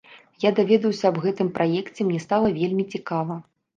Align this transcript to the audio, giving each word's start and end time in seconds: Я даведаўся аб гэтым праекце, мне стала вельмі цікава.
Я 0.45 0.51
даведаўся 0.59 1.05
аб 1.13 1.19
гэтым 1.27 1.51
праекце, 1.57 1.99
мне 2.07 2.19
стала 2.25 2.47
вельмі 2.59 2.87
цікава. 2.97 3.41